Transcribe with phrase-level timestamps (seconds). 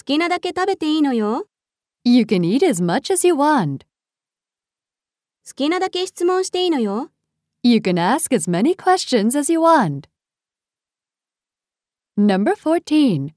[0.00, 1.46] 好きなだけ食べていいのよ。
[2.04, 3.84] You can eat as much as you want.
[5.46, 7.10] 好きなだけ質問していいのよ。
[7.62, 10.08] You can ask as many questions as you want.
[12.16, 13.34] Number 14.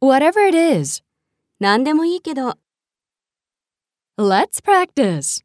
[0.00, 1.02] Whatever it is,
[1.60, 2.56] 何でもいいけど、
[4.18, 5.44] let's practice.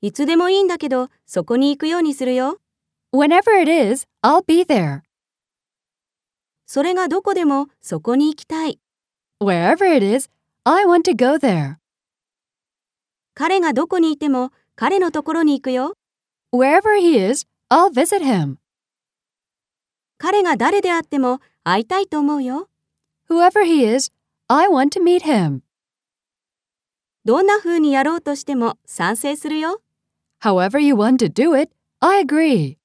[0.00, 2.58] いつでもいいんだけど、そこに行くようにするよ。
[3.14, 5.02] Whenever it is, I'll be there.
[6.66, 8.80] それがどこでもそこに行きたい。
[9.39, 10.29] Wherever it is,
[10.65, 11.77] I want to go there.
[13.33, 15.95] 彼がどこにいても彼のところに行くよ。
[16.53, 18.57] Wherever he is, I'll visit him.
[20.17, 22.67] 彼が誰であっても会いたいと思うよ。
[23.29, 24.11] Whoever he is,
[24.47, 25.61] I want to meet him.
[27.23, 29.81] どんな風にやろうとしても賛成するよ。
[30.41, 32.77] However you want to do it, I agree.